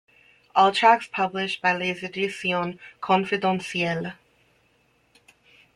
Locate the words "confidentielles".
3.03-4.15